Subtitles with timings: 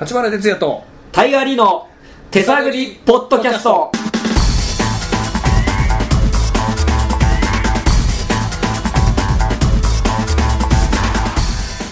[0.00, 0.84] たちばな哲也と。
[1.10, 1.88] タイガーリーの
[2.30, 3.90] 手探りポッドキャスト。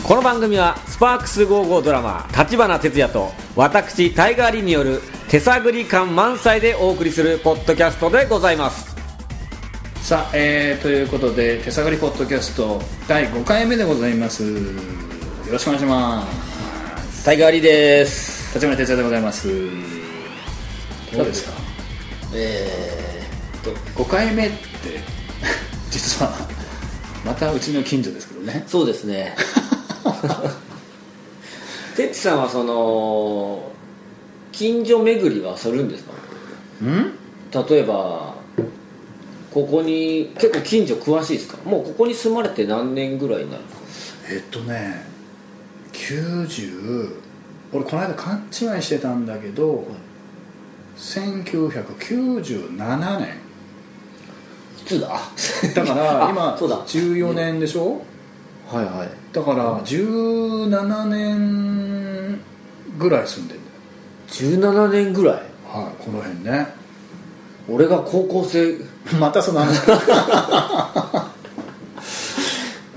[0.05, 8.95] この番組はスパークス55ドラマ立花哲也と私タイガーリーによる手探り感満載でお送りするポッドキャストでございます。
[10.05, 14.45] さあ、えー、ということで手探りポッドキャスト第5回目でございます。
[14.45, 14.51] よ
[15.51, 16.46] ろしくお願いします
[17.27, 18.55] タイガーリーです。
[18.55, 19.49] 立花哲也でございます。
[21.13, 21.55] どうですか？
[22.33, 24.57] えーっと5回目って
[25.91, 26.33] 実は
[27.25, 28.63] またうちの近所ですけどね。
[28.69, 29.35] そうですね。
[31.97, 33.73] てっちさんはその
[34.53, 36.13] 近所巡りはするんですか？
[36.81, 37.13] うん？
[37.69, 38.37] 例えば
[39.53, 41.57] ここに結構近所詳しいですか？
[41.65, 44.19] もうここに住まれて何年ぐらいになるんですか？
[44.31, 45.16] えっとね
[45.97, 47.11] 90
[47.73, 49.85] 俺この間勘違いしてたんだけど、
[50.97, 53.29] 1997年。
[54.79, 55.09] いつだ？
[55.75, 56.77] だから あ今そうだ。
[56.87, 58.03] 14年でしょ、
[58.71, 59.09] はいはい。
[59.33, 62.39] だから17年
[62.99, 63.61] ぐらい住んでる
[64.29, 65.35] 17年ぐらい？
[65.35, 65.45] はい
[66.05, 66.69] この辺ね。
[67.69, 68.77] 俺が高校生。
[69.21, 69.79] またその話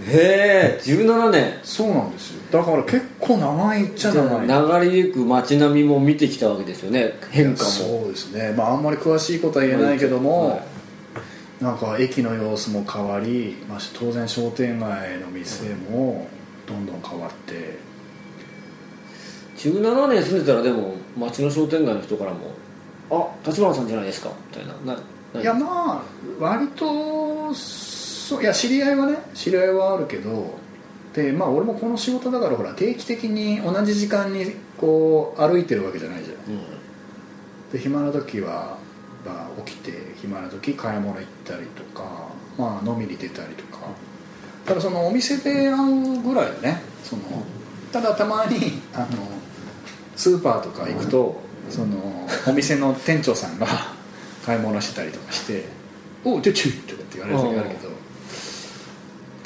[0.10, 1.60] へえ17年。
[1.64, 2.42] そうなんですよ。
[2.52, 4.82] だから結構長いっちゃ長い。
[4.84, 7.14] 流れゆく街並みも見てきたわけですよね。
[7.32, 7.70] 変化も。
[7.70, 8.54] そうですね。
[8.58, 11.64] まああんまり詳しいことは言えないけども、はい。
[11.64, 16.28] なんか駅の様子も変わり、まあ、当然商店街の店も
[16.66, 17.90] どんどん変わって。
[19.58, 22.52] 17年住んでたらでも町の商店街の人からも
[23.12, 24.94] 「あ立花さんじゃないですか」みたいな。
[24.94, 25.00] な
[25.34, 26.02] ないやまあ
[26.40, 27.54] 割と
[28.30, 30.54] そういや知り合いはね知り合いはあるけど
[31.16, 36.36] でまあ俺もこの仕事だからほら定期的に同じ時間にこう歩いてるわけじゃないじゃん。
[36.36, 36.64] うん。
[37.74, 38.78] で暇な時は、
[39.26, 43.80] まあ、起きて暇な時買い物行ったりとか、まあ、飲みに出たりとか。
[44.64, 46.84] ただそのお店で会うぐらいだね。
[47.04, 47.24] その
[47.92, 49.08] ただたまにあの
[50.16, 53.66] スーパーとか行くとそのお店の店長さんが
[54.46, 55.66] 買い物してたりとかして
[56.24, 57.99] 「おう出ちゅい!」とかって言われる時あるけど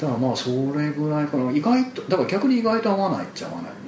[0.04, 1.50] だからまあそれぐらいかな。
[1.52, 3.78] 意外とだから逆に意外と合わないっちゃ合わないよね。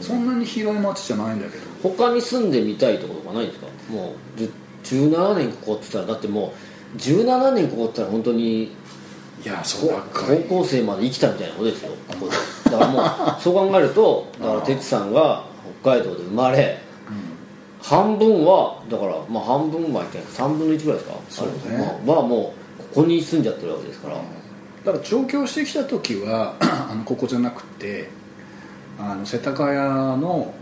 [0.00, 1.64] そんなに広い町じゃないんだけど。
[1.82, 3.66] 他に住んでみたいところがないんですか？
[3.92, 4.52] もうじゅ
[5.08, 6.52] 17年ここって言ったらだっても
[6.94, 8.70] う17年ここって言ったら本当にい
[9.44, 10.82] やそうだ高校生。
[10.82, 11.92] まで生きたみたいなことですよ
[12.64, 13.04] だからもう
[13.40, 15.44] そう考えるとだから哲さんが
[15.82, 16.78] 北海道で生まれ
[17.82, 21.16] 半分はだからまあ半分は言って3分の1ぐらいですか？
[21.30, 22.00] そうね。
[22.06, 24.16] まあはもうここに住んじゃってるわけですから
[24.84, 26.54] だから上京してきた時は
[26.90, 28.08] あのここじゃなくて
[28.98, 30.54] あの世田谷の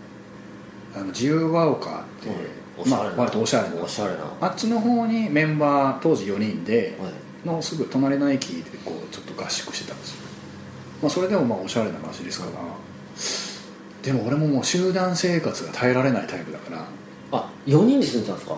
[0.95, 2.31] あの自由が丘って、
[2.79, 3.11] おしゃれな。
[3.11, 3.77] まあ、割とおしゃれな。
[3.83, 4.21] おしゃれな。
[4.41, 7.13] あっちの方にメンバー当時4人ではい。
[7.47, 10.23] のすぐ隣の駅でこうちょっと合宿してたんですよ、
[11.03, 12.53] まあ、それでもまあおしゃれな街ですから。
[14.03, 16.85] でも俺ももう集団生活が耐えられないタイプだから。
[17.33, 18.57] あ4人で住んでたんですか？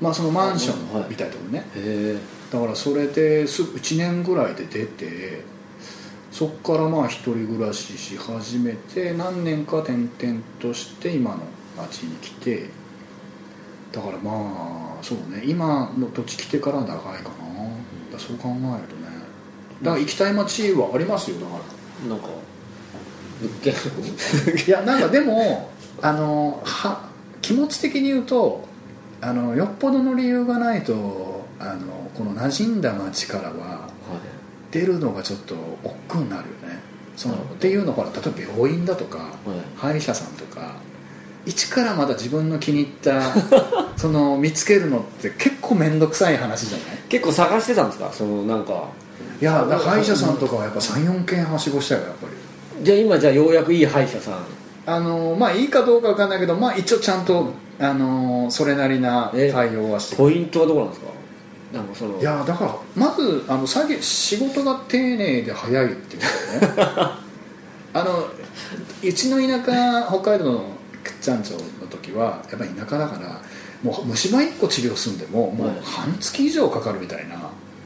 [0.00, 1.06] まあそのマンショはい。
[1.06, 2.18] ンみたいなところね、へえ
[2.50, 5.42] だからそれですぐ1年ぐらいで出て
[6.30, 11.38] そっからまあ一人暮らしし始めて何年か転々として今の
[11.76, 12.70] 町に来て
[13.92, 17.30] だからまあそうね今の土地来てから長いか
[18.12, 19.08] な、そう考えるとね。
[19.82, 21.58] だから行きたい町はありますよだか
[22.02, 22.08] ら。
[22.08, 22.28] なんか
[23.40, 23.72] 物件？
[24.66, 25.70] いやなんかでも
[26.02, 27.08] あのは
[27.40, 28.64] 気持ち的に言うと
[29.20, 33.88] あのよっぽどの理由がないとあのこの馴染んだ町からは
[34.70, 36.78] 出るのがちょっと億劫になるよね。
[37.16, 39.28] そのっていうのはほら例えば病院だとか、はい。
[39.76, 40.74] 歯医者さんとか
[41.46, 43.22] 一からまだ自分の気に入った
[43.96, 46.98] その見つけるのって結構面倒くさい話じゃない？
[47.08, 48.10] 結構探してたんですか？
[48.12, 48.84] そのなんか。
[49.40, 52.26] いや歯医者さんとかはやっぱ34軒はしごしたよやっぱ
[52.78, 52.84] り。
[52.84, 54.34] じゃあ今じゃあようやくいい歯医者さん。
[54.86, 61.06] あのまあいいかどうかわかんないけどまあ一応ちゃんとあのそれなりなえ対応はしてポイントはどこなんですか？
[61.72, 66.28] なんかそのいやだからまずあの作業仕事が丁寧で早いっていうね。
[67.94, 68.28] あの
[69.02, 70.64] うちの田舎北海道の
[71.20, 73.40] ちゃんちょの時はやっぱり田舎だから
[73.82, 75.76] もう虫歯1個治療すんでももうはい。
[75.82, 77.38] 半月以上かかるみたいな、へ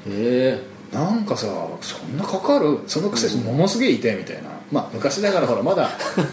[0.09, 0.61] え。
[0.93, 1.47] なんかさ
[1.81, 2.81] そんなかかる？
[2.87, 5.91] そのくせものすげえ痛いみたいな、まあ昔だからほらまだ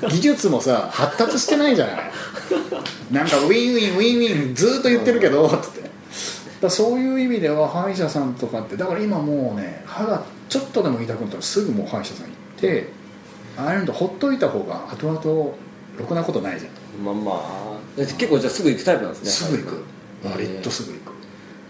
[0.09, 1.95] 技術もさ発達してないじゃない。
[3.11, 5.88] なんかウィンウィンウィンウィンずーっと言ってるけどつって
[6.61, 12.89] だそういう意味では歯医者さんとかってだから今もうね歯がちょっとでも痛くなったらすぐもう歯医者さん行って
[13.57, 15.55] ああいうのとほっといた方が後々
[15.97, 16.71] ろくなことないじゃん。
[17.03, 17.69] まあまあ。
[17.97, 19.29] 結構じゃあすぐ行くタイプなんですね。
[19.29, 19.83] すぐ行く。
[20.23, 21.11] 割とすぐ行く。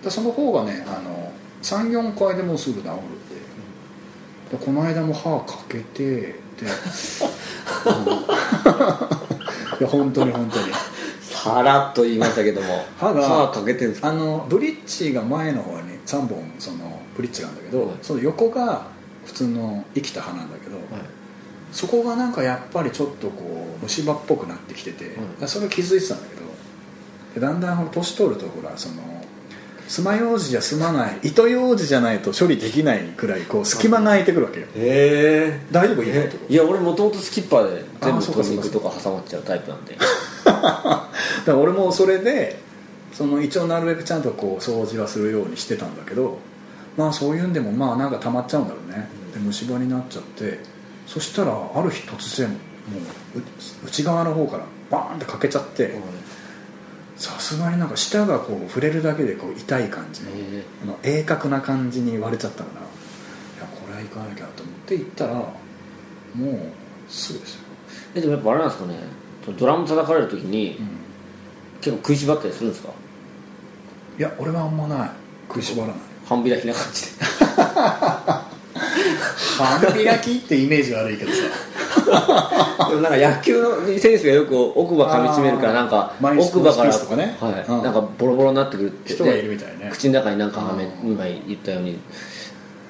[0.03, 1.31] でその方がねあの
[1.63, 3.03] 34回でもうすぐ治るんで
[4.57, 6.33] でこの間も歯かけてで、
[9.79, 10.67] いや本当に本当に
[11.43, 14.09] さらっと言いましたけども歯が歯かけてるんですか？
[14.09, 17.97] あのブリッジが前の方に3本そのブリッジがあるんだけど、はい。
[18.01, 18.87] その横が
[19.25, 20.85] 普通の生きた歯なんだけど、はい。
[21.71, 26.41] そこがなんかやっぱりちょっとこう虫歯っぽくなってきてて、うんそれ気づいてたんだけど
[27.35, 28.95] でだんだんほら年取るとほらその
[29.87, 34.67] 爪楊枝じゃ済まない糸楊枝じゃないと処理できないくらいこう隙間が空いてくるわけよ。
[34.67, 36.03] へえ大丈夫？
[36.03, 39.95] 今のとこいや俺もともとスキッパーで全部鶏肉とか挟まっちゃうタイプなんで。
[39.95, 40.05] だ
[40.61, 41.07] か
[41.47, 42.59] ら俺もそれで
[43.13, 46.39] その一応なるべくちゃんとこう掃除はするようにしてたんだけど
[46.97, 49.09] まあそういうんでもまあなんか溜まっちゃうんだろうね。
[49.33, 50.59] で虫歯になっちゃって
[51.07, 52.55] そしたらある日突然も
[53.35, 53.43] うう
[53.85, 55.93] 内側の方からバーンってかけちゃって
[57.15, 65.51] さすがになんか舌がこう触れるだけでこう痛い感じのへあの鋭角な感じに割れちゃったからいやこれは行かなきゃと思って行ったらも
[66.51, 67.61] うすぐですよ、
[68.13, 68.99] えでもやっぱあれなんですかね
[69.57, 70.87] ドラム叩かれる時にうん。
[71.81, 72.89] 結構食いしばったりするんですか？
[74.17, 75.09] いや俺はあんまない。
[75.47, 75.97] 食いしばらない。
[76.25, 77.09] 半開きな感じで。
[79.57, 81.37] 半開きってイメージ悪いけどさ。
[82.89, 87.65] でもなんか野球の選手がよく奥歯噛み締めるからなんか奥歯からはい。
[87.67, 87.83] うん。
[87.83, 89.89] なんかボロボロになってくるって人がいるみたいね。
[89.91, 91.11] 口の中になんかはめうん。
[91.13, 91.97] 今言ったように。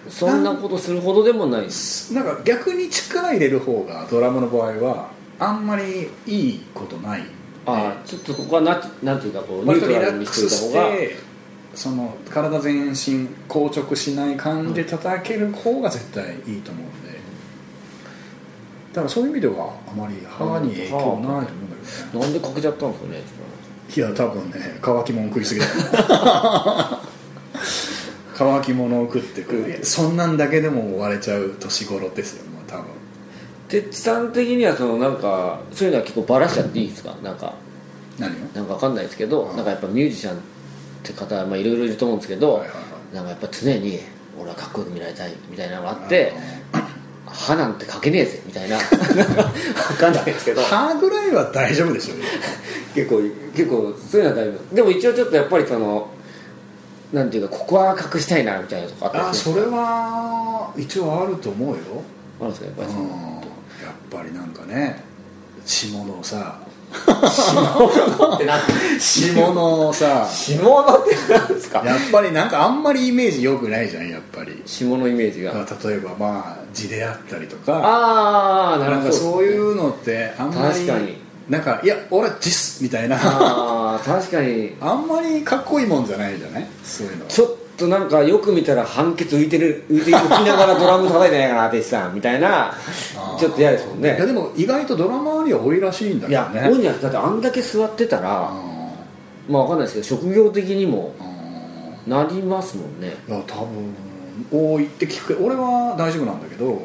[0.10, 1.62] そんなことするほどでもない。
[1.62, 7.24] ですなんか逆に力入れる方がドラムの場合はあんまりいいことない。
[7.65, 10.95] ああちょっとここはななんていうかこうニュートラルにしといた方が
[11.75, 17.19] その体全身硬直しない感じで叩ける方が絶対いいと思うんで。
[18.91, 21.51] だからそういう意味ではあまり歯に影響ないと思うんだけ
[22.13, 22.25] どね。
[22.25, 23.21] なんでかけちゃったんですかね
[23.95, 25.68] いや多分ね乾き物食いすぎだ。
[25.68, 25.71] よ
[28.39, 32.49] 乾き物を食ってくるそんなんだけでも割れちゃう年頃ですよもう多分
[33.69, 37.16] てっちさん的にはそのなんかそういうのは結構バラしちゃっていいですか？
[37.24, 37.54] なんか。
[38.18, 38.33] 何を？
[38.54, 40.39] なんかわかんないですけど、うんなんかやっぱミュージシャンっ
[41.04, 42.75] て方まあいろいろいると思うんですけど、はいはいは
[43.13, 44.00] なんかやっぱ常に
[44.39, 46.33] 俺はかっこよく見られたいみたいなのがあって
[47.25, 48.75] 歯なんてかけねえぜみたいな。
[48.81, 48.81] わ
[50.00, 50.62] かんないですけど。
[50.63, 52.24] 歯ぐらいは大丈夫でしょうよ
[52.95, 53.22] 結構
[53.56, 54.75] 結構そういうのは大丈夫。
[54.75, 56.07] でも一応ちょっとやっぱりその
[57.13, 61.75] なんていうかここは隠したいなみたいなとこあったありするそれは一応あると思うよ。
[62.42, 62.65] あるんですか？
[62.68, 63.38] やっぱりそのうん
[63.84, 65.04] やっぱりなんかね
[65.66, 66.60] 下のさ
[66.92, 71.84] ってなって下のさ下のってなんですか？
[71.86, 74.62] やっぱりなんかあんまりイメージ良くないじゃんやっぱり。
[74.66, 75.52] 下のイメージが。
[75.54, 81.18] 例えばまあ字であったりとかああなるなんかほどそういうのってあんまり確かに。
[81.50, 83.18] なんかいや俺はジスみたいな。
[83.20, 84.75] ああ確かに。
[84.82, 86.68] あんまりかっこいいもんじゃないじゃない？
[86.84, 92.74] そういうのちょっとなんかよく見たら判決浮いてる浮いて浮きながらドラム叩いてないかなってさんみたいな
[93.40, 101.16] ちょっと嫌ですもんいやねでも意外とドラマーには多いらしいんだいけどねや多いんじゃないだってあんだけ座ってたらうまあわかんないですけど職業的にも
[102.08, 103.16] なりますもんね。
[103.28, 103.96] いや多分
[104.52, 105.28] 多いって聞く。
[105.30, 106.82] けど俺は大丈夫なんだけど。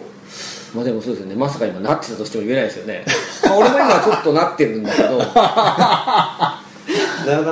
[0.75, 1.37] まあでもそうですよね。
[1.37, 3.05] まさか今なってたとしても言えないですよね。
[3.47, 5.19] まあ俺も今ちょっとなってるんだけど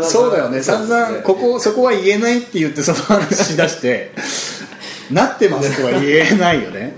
[0.03, 0.63] そうだよね。
[0.63, 4.13] 散々ここそこは言えないって言ってその話しだして
[5.11, 6.95] なってますとは言えないよね。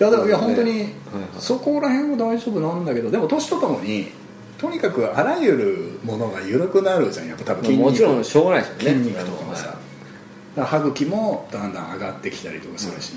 [0.00, 0.88] いやでもいや本当に
[1.38, 4.08] そこら辺は大丈夫なんだけどでも年とともに
[4.58, 7.28] とにかくあらゆるものが緩くなるじゃん。
[7.28, 7.90] やっぱ多分筋肉。
[7.90, 8.98] もちろんしょうがないですよね。
[8.98, 9.76] 筋肉とかもさ、
[10.56, 13.12] 歯茎もだんだん上がってきたりとかするし、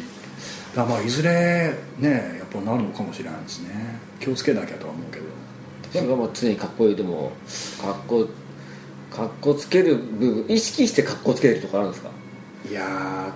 [0.75, 4.00] だからまあいずれねやっぱなるのかもしれないですね。
[4.20, 5.25] 気をつけなきゃとは思うけど。
[5.94, 6.96] それがもう常にかっこいい。
[6.96, 7.32] でも
[7.82, 8.27] かっこ
[9.17, 12.09] かっこつける部分意識してかっこつけるとかあるんですか？
[12.69, 12.83] いや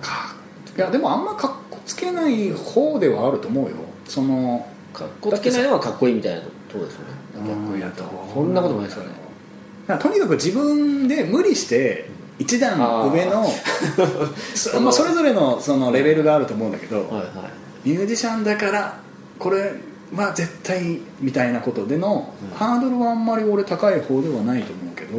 [0.00, 0.34] か
[0.76, 3.76] いやでもあんまかっこつけない方ではあると思うよ。
[4.06, 6.46] そのかっこつけないのはかっこいいみたいなと
[6.78, 7.06] こですよね。
[7.34, 9.98] 逆に言うとそんなことないですかね。
[10.00, 12.08] とにかく自分で無理して
[12.38, 12.78] 一段
[13.10, 13.46] 上の
[14.54, 17.22] そ,、まあ、それぞれのそのレベルがあると思うんだけど、はいは
[17.84, 17.88] い。
[17.90, 19.00] ミュージシャンだから
[19.38, 19.72] これ
[20.14, 22.56] は絶対みたいなことでの、うん。
[22.56, 25.18] ハードルはあんまり俺高い方ではないと思うけど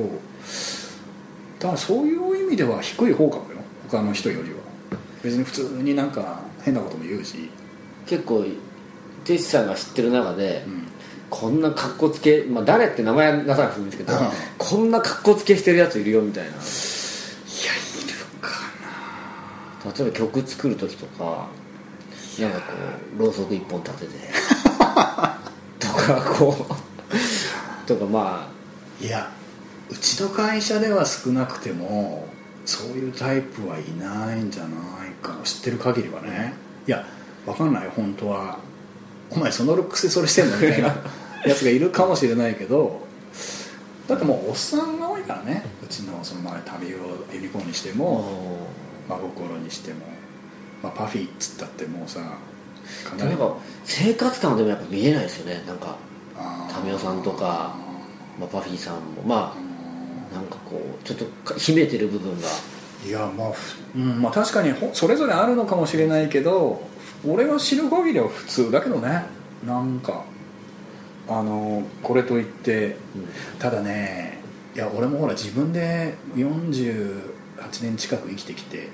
[1.59, 3.57] だからそういう意味では低い方かもよ
[3.89, 4.57] 他の人よりは。
[5.23, 7.49] 別に普通になんか変なことも言うし、
[8.05, 8.45] 結構
[9.23, 10.83] テシさんが知ってる中で、うん。
[11.29, 14.27] こんなかっこつけ、まあ、誰って名前は出さなくてもいいんですけど、うん。
[14.57, 16.49] こんなかっこつけしてるやついるよみたいな。
[16.51, 16.57] いやい
[18.07, 18.51] るか
[19.97, 21.47] 例えば曲作る時とか
[22.39, 22.73] なんかこ
[23.17, 24.11] うろうそく一本立てて
[25.79, 28.47] とかこうとかま
[28.99, 29.31] いや
[29.89, 32.27] うちの会社では少なくても
[32.65, 34.69] そういうタイプはいないんじゃな
[35.07, 36.53] いかな知ってる限りはね。
[36.87, 37.05] いや
[37.45, 37.85] わかんない。
[37.85, 38.59] よ本当は。
[39.29, 40.95] お前そのルックスでそれしてんのみたいな
[41.45, 43.01] やつがいるかもしれないけど
[44.07, 45.65] だってもうおっさんが多いからね。
[45.83, 46.97] うちのその前旅を
[47.33, 48.67] ユニコーンにしてあも
[49.09, 49.99] 真心にしても、
[50.81, 55.63] まあ、パフィーっつったってもうさかでもやっぱ生活感はでもやっぱ見えないですよね。
[55.67, 55.97] なんか
[56.83, 57.75] 民生さんとか
[58.39, 59.21] まあ、パフィーさんも。
[59.25, 59.72] まあ
[60.33, 62.47] なんかこうちょっとか秘めてる部分が。
[63.05, 66.81] いやまあ、ふうんまあ、確かにほそれぞれあるのかもしれないけど
[67.27, 69.25] 俺が知る限りは普通だけどね
[69.67, 70.23] なんか
[71.27, 72.95] あのこれといって
[73.59, 74.37] ただね
[74.73, 77.13] いや俺もほら自分で48
[77.81, 78.87] 年近く生きてきて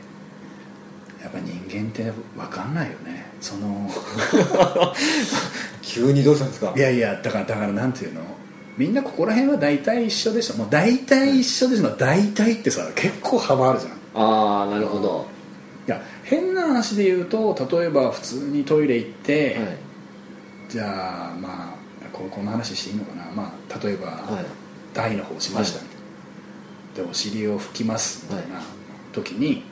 [1.22, 3.25] やっぱ人間って分かんないよね。
[3.41, 3.89] その
[5.81, 6.74] 急にどうしたんですか？
[6.75, 8.22] いやいやだからだからなんていうの？
[8.79, 10.55] みんなここら辺は大体一緒でしょ。
[10.55, 11.89] もう大体一緒でしょ。
[11.98, 13.91] 大体ってさ結構幅あるじゃん。
[14.15, 15.27] ああなるほど、
[15.88, 19.77] いや変な話で言うと例えば普通にトイレ行って、はい。
[20.69, 24.45] じゃあまあここの話していいのかな、まあ、例えば、はい。
[24.93, 28.62] 台の方しましたみたいな、でお尻を拭きますみたいな
[29.13, 29.63] 時に、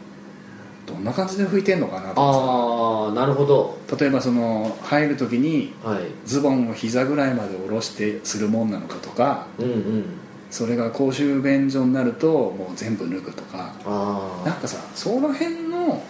[0.88, 3.78] どんな感じで拭いてんのかなとああなるほど。
[3.88, 6.00] か例えばその入る時にはい。
[6.26, 10.06] ズボンを膝ぐらいまで下ろしてするもんなのかとかうんうん。
[10.50, 13.74] それが公衆便所になるともう全部脱ぐとか。
[13.86, 16.02] ああなんかさその辺の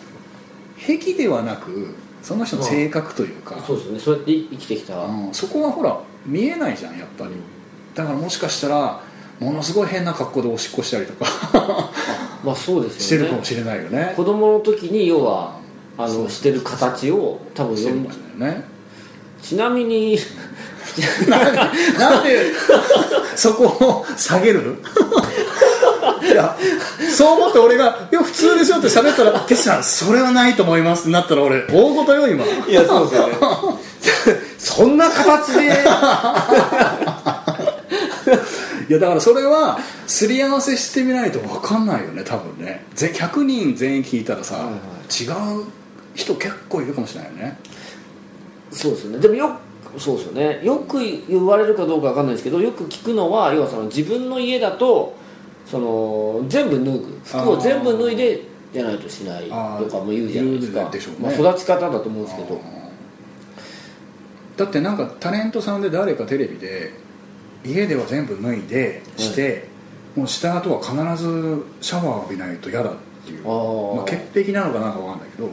[0.77, 3.99] 癖ではなくその人の性格というか、そうですよね。
[3.99, 5.33] そうやって生きてきた、うん。
[5.33, 7.31] そこはほら見えないじゃんやっぱり、
[7.95, 9.01] だからもしかしたら
[9.39, 11.25] ものすごい変な格好でおしっこしたりとか
[12.43, 13.03] まあそうですよね。
[13.03, 14.13] してるかもしれないよね。
[14.15, 15.57] 子供の時に要は
[15.97, 18.03] あのしてる形を多分読ん
[18.37, 18.63] ね。
[19.41, 20.17] ちなみに
[21.99, 22.51] なんで
[23.35, 24.77] そこを下げる？
[26.23, 26.55] いや
[27.15, 32.43] そう思って俺が「いや普通でしょ」って喋ったら「哲さんそれはないと思います」ってなったら俺大事よ今。
[32.67, 33.35] いやそうですよね。
[34.57, 35.69] そんな形で
[38.89, 42.85] いやだからそれはすり合わせしてみないと分かんないよね多分ね。
[42.95, 44.73] ぜ100人全員聞いたらさ、はいはい。
[44.73, 45.65] 違う
[46.15, 47.59] 人結構いるかもしれないよね。
[48.71, 49.19] そうですよね。
[49.19, 49.59] でもよ
[49.97, 50.61] そうですよね。
[50.63, 55.15] よく言われるかどうかわかんないですけどよく聞くのは要はその自分の家だと
[55.65, 57.19] その全部脱ぐ。
[57.25, 58.41] 服を全部脱いで
[58.73, 62.61] じゃないとしないとかも言うじゃないです言かねまあ、育ち方だと思うんですけど。
[64.57, 66.91] だってなんかタレントさんで誰かテレビで
[67.65, 69.67] 家では全部脱いでして、
[70.15, 72.93] もうした後は必ずシャワー浴びないと嫌だっ
[73.25, 75.49] ていうまあ、潔癖なのかなんかわかんないけど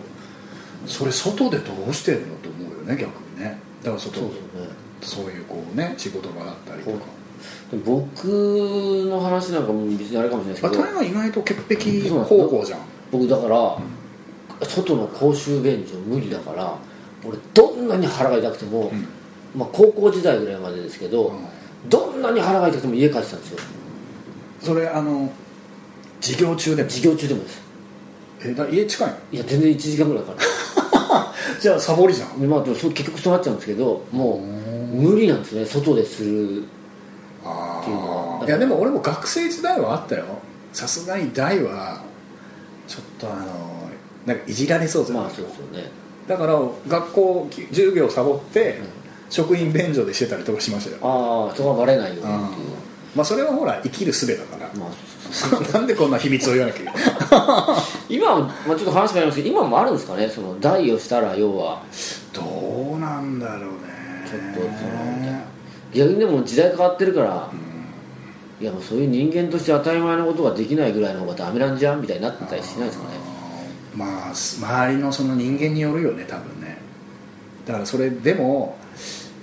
[0.87, 3.59] それ外でどうしてるのと思うよね逆にね。
[3.83, 4.31] だから外そうね。
[5.03, 6.99] そういうこうね仕事場だったりとか。
[7.85, 12.81] 僕の話なんかも別にあれかもしれないですけどまあタイは意外と潔癖方向じゃん。
[13.11, 13.79] 僕だから、
[14.67, 16.77] 外の公衆便所無理だから
[17.25, 19.07] 俺どんなに腹が痛くても、ん。
[19.57, 21.45] まあ、高校時代ぐらいまでですけど、うん
[21.89, 23.59] どんなに腹が痛くても家帰ってたんですよ。
[24.61, 25.31] それあの
[26.21, 26.89] 授業中でも？
[26.89, 27.63] 授業中でもです。
[28.45, 29.15] えだ家近いの？
[29.33, 32.29] いや全然1時間ぐらいかか じゃあサボりじゃん。
[32.49, 36.65] まあでもそう結局そうなっちゃうんですけどもう無理なんですね外でする
[37.45, 38.43] あっていうのは。
[38.43, 40.25] あいやでも俺も学生時代はあったよ。
[40.73, 42.01] さすがに大は
[42.89, 43.47] ちょっとあの
[44.27, 45.91] なんかいじられそうじゃん、まあそうですよね。
[46.27, 48.81] だから学校授業サボって、
[49.35, 50.99] 職員便所でしてたりとかしましたよ。
[51.03, 52.69] ああそこはバレないようにっていう。
[53.17, 54.71] まあそれはほら生きる術だから。
[54.79, 57.01] まあなんでこんな秘密を言わなきゃいけない？
[58.17, 60.29] 今は、まあ、ちょっと話変わりますけど今もあるんですかね？
[60.29, 61.83] その代をしたら要は。
[62.33, 63.69] どうなんだろうね。
[64.31, 65.41] ちょっとその
[65.93, 67.51] 逆にでも時代変わってるから、
[68.61, 73.11] いやもうそういう人間として当たり前のことができないぐらいの方がダメなんじゃんみたいになってたりしないですかね？
[73.97, 76.79] まあす周りのその人間によるよね多分ね。
[77.67, 78.77] だからそれでも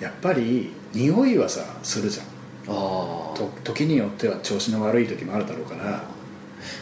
[0.02, 2.26] やっぱり匂いはさするじゃん。
[2.68, 6.04] あと時によっては調子の悪い時もあるだろうから。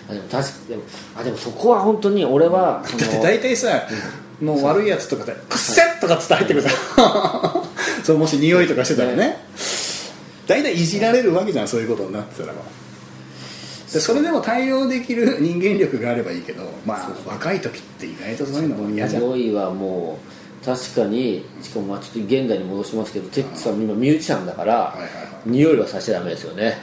[0.09, 0.83] あでも確かでも
[1.17, 3.87] あでもそこは本当に俺は だって大体さ、
[4.41, 8.03] もう悪いやつとかで「くっせ!」とかっつって入ってくるじゃん。
[8.03, 9.37] そうもし匂いとかしてたらね。
[10.47, 12.53] 大体いじられるわけじゃんそういうことになってたら。
[12.53, 12.59] ば
[13.93, 19.23] でそれでも対応できる人間力があればいいけどまあ若い時って意外とそういうのも嫌じゃん。
[19.23, 20.38] 匂いはもう
[20.69, 25.09] 確かにしかもまあちょっと現代に戻しますけどテッツさん今ミュージシャンだから、はいはいは
[25.45, 25.49] い。
[25.49, 26.77] 匂いはさせちゃダメですよね。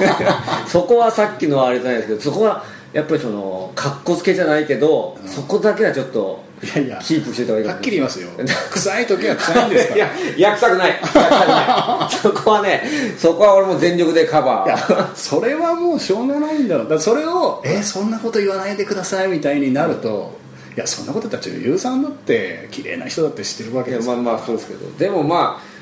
[0.68, 6.44] そこはさっきのあれじゃないですけどそこはやっぱりそのかっこつけじゃないけど、そこだけはちょっと
[6.76, 6.98] やいや。
[7.02, 8.28] キープしてた方がいいかはっもきり言いますよ。
[8.70, 11.00] 臭い時は臭いんですかいらやいや臭くない。
[11.02, 12.14] 臭くない。
[12.22, 12.82] そこはね
[13.18, 15.06] そこは俺も全力でカバー。
[15.14, 16.88] それはもうしょうがないんだろう。
[16.88, 20.43] だそれを「えそんなこと言わないでください」みたいになると
[20.76, 24.06] いやそんなことだって女優さんだって綺麗な人だって知ってるわけです。
[24.06, 24.90] からまあまあそうですけど。
[24.98, 25.74] でもまあ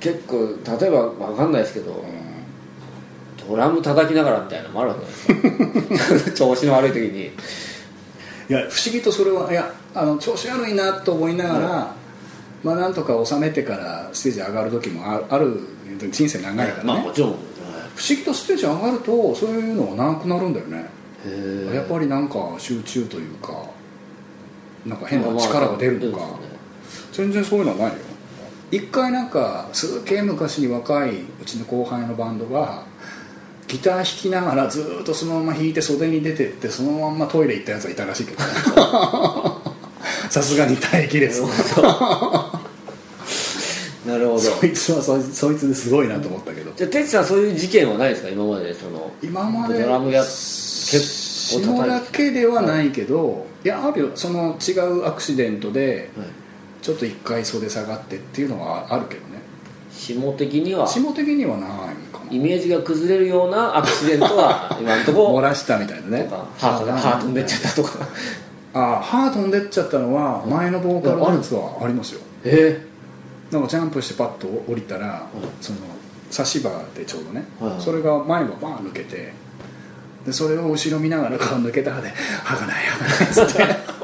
[0.00, 2.04] 結構例えばわかんないですけど、
[3.48, 7.30] ドラム叩きながらみたいなのもあるわけじゃないですか 調子の悪い時に。
[8.48, 11.94] いや不思議とそれはいやあの調子悪いなと思いながら、
[12.64, 15.60] まあなんとか収めてからステージ上がる時もあある
[16.10, 20.90] 人生長いからね、まあもちろん、不思議とステージ上がるとそういうのがなくなるんだよね。
[21.72, 23.52] やっぱりなんか集中というか
[24.86, 26.26] なんか変な力が出るとか、
[27.12, 27.94] 全然そういうのはないよ。
[28.70, 31.10] 一回なんかすげえ昔に若い
[31.40, 32.84] うちの後輩のバンドが
[33.66, 38.50] ギター弾きながらずーっとそのまま弾いて袖に出てってそのまんまトイレ行ったやつがいたらしいけどね。
[40.30, 41.42] さすがに耐えきれず。
[44.06, 44.38] なるほど。
[44.40, 46.72] そいつはそいつそいつですごいなと思ったけど。
[46.76, 48.28] じゃあ哲さんそういう事件はないですか？
[48.28, 54.10] 今までその今までドラムや結構だけではないけど、い、やあるよ。
[54.14, 56.26] その違うアクシデントではい。
[56.82, 59.40] ちょっと一回袖下がってっていうのはあるけどね。
[59.92, 60.86] 下的には？
[60.86, 61.68] 下的にはない
[62.12, 62.32] かな。
[62.32, 66.30] イメージが崩れるようなアクシデントは 今のところ漏らしたみたいなね。
[66.58, 68.08] ハートがハーんでっちゃったとか。
[68.72, 72.20] あ歯飛んでっちゃったのは前のボーカルのやつはありますよ。
[72.44, 72.86] え
[73.50, 75.26] なんかジャンプしてパッと降りたら、
[75.60, 75.78] その
[76.30, 77.80] 差し歯でちょうどね、はいはい。
[77.80, 79.32] それが前歯バーン抜けて
[80.26, 82.12] でそれを後ろ見ながらこう抜けた歯で
[82.44, 84.00] 「歯がない歯がない」っつって。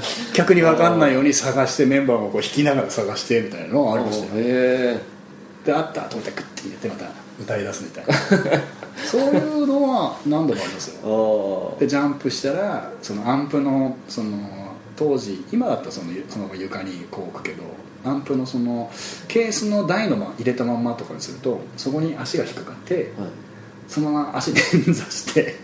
[0.32, 4.30] 客に分かんないように探してメンバーをこう引きながら探してみたいなのがありましたよ。
[4.36, 4.98] へ
[5.64, 7.06] であったと思ってグッて入れてまた
[7.40, 8.14] 歌い出すみたいな。
[9.04, 11.76] そういうのは何度もありますよ。
[11.78, 14.30] でジャンプしたらそのアンプのその
[14.96, 17.62] 当時今だったらそのその床にこう置くけど
[18.04, 18.90] アンプのその
[19.28, 23.30] ケースの台のまま入れたまんまとかにするとそこに足が引っかかってあはい
[23.90, 25.56] そのまま足で捻挫してで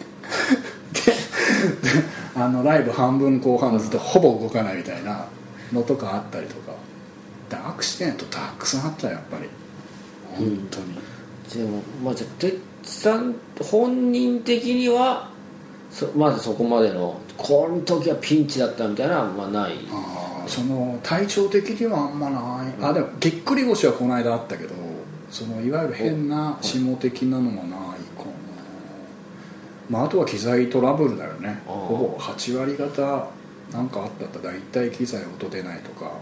[2.34, 5.26] あのライブ半分後半ずっとほぼ動かないみたいな
[5.72, 6.72] のとかあったりとか。
[7.48, 9.48] でアクシデントたくさんあったよやっぱり。
[10.36, 12.26] 本当に、でもまあじゃ
[12.82, 15.30] さん本人的には
[15.90, 19.78] そまずそこまでのこの時はピンチだったみたいなのはまあない。
[19.90, 22.74] あーその体調的にはあんまない。
[22.82, 24.74] あでもぎっくり腰はこの間あったけど
[25.30, 27.95] そのいわゆる変な下的なのはない
[29.88, 31.62] まあ、あとは機材トラブルだよね。
[31.66, 33.28] ほぼ8割方
[33.72, 36.12] なんかあったったら大体機材音出ないとか。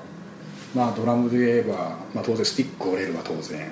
[0.75, 3.61] まあドラムで言えば、まあ、当然スティック折れるは当然。
[3.61, 3.71] はい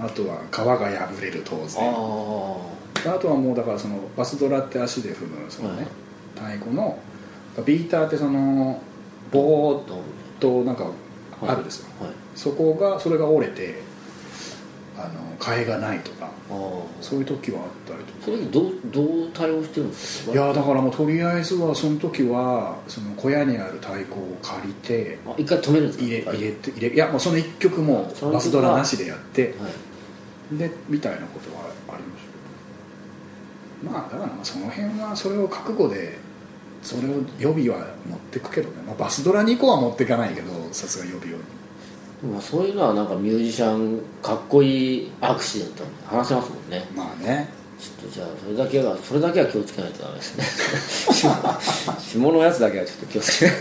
[0.00, 1.90] あとは皮が破れる当あ然
[3.12, 5.88] ああとはもうだからそのバスドラって足で踏むそのね、
[6.36, 6.96] 太鼓の
[7.66, 8.80] ビーターってその
[9.32, 9.84] 棒
[10.40, 10.62] と。
[10.62, 10.88] なんか
[11.42, 12.12] あるんですよ、はい。
[12.36, 13.82] そこがそれが折れて
[14.98, 16.28] あの替えがないとか
[17.00, 18.24] そういう時はあったりとか。
[18.24, 20.32] それどうどう対応してるんですか？
[20.32, 26.04] いやだからもうとりあえずはその時はその小屋にある太鼓を借りてあ一回止めるんですか？
[26.04, 30.58] 入れはい入れて入れいやもうその1曲もバスドラなしでやってはい。
[30.58, 32.28] でみたいなことはありました。
[33.82, 36.18] けどまあだからまあその辺はそれを覚悟で
[36.82, 41.42] それを予備は持ってくけどね、まあ、バスドラ2個は持っていかないけどさすが予備用に
[42.22, 46.84] まあ、そういうのはなんかミュージシャンかっこいいアクシデント話せますもんね。
[46.96, 47.48] まあね。
[47.78, 50.44] ちょっとじゃあそれだけはそれだけは気をつけないとダメですね。
[51.14, 51.30] 下
[52.00, 53.56] 下のやつだけはちょっと気をつけない。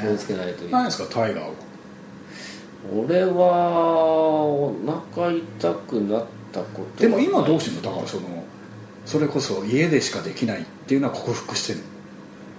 [0.00, 0.70] 気をつけないといい。
[0.70, 1.50] 何ですかタイガーは
[2.94, 3.32] 俺は
[4.44, 4.74] お
[5.16, 7.82] 腹痛くなったことでも今どうしてんの？
[7.82, 8.22] だだからその
[9.06, 11.80] それこそ家でしかできないっていうのは克服してる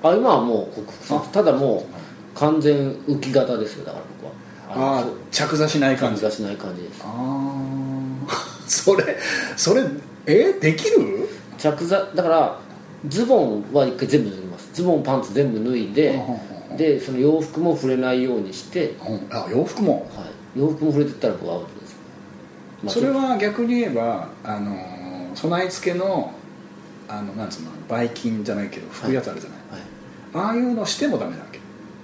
[0.01, 1.85] あ今はもう克服ただも
[2.35, 4.31] う完全浮き型ですよだから僕は
[4.69, 6.21] ああの着座しない感じ。
[6.21, 7.01] 感じがしない感じです。
[7.03, 7.07] あ
[8.27, 8.31] あ
[8.67, 9.17] それ
[9.55, 9.83] それ
[10.25, 11.27] えできる？
[11.57, 12.59] 着座だから
[13.07, 14.69] ズボンは一回全部脱ぎます。
[14.73, 16.19] ズボンパンツ全部脱いで
[16.77, 19.27] でその洋服も触れないようにして、うん。
[19.31, 20.09] あ洋服も？
[20.15, 20.23] は
[20.55, 21.95] い、洋服も触れてったら僕アウトです、
[22.83, 26.31] まあそれは逆に言えばあのー備え付けの
[27.09, 31.59] あのなんつうのばい菌じゃないけど拭くやつあるじゃない、はい、ああいうのしてもダメなわけ。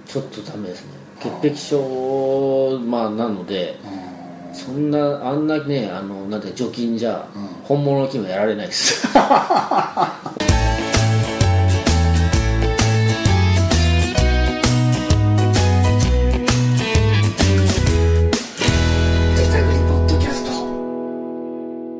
[0.06, 0.88] ちょっとダメですね
[1.22, 4.02] 潔癖症まあなのであ
[4.52, 7.42] そんなあんなねあのなんて除菌じゃ、うん。
[7.64, 9.06] 本物の菌はやられないです。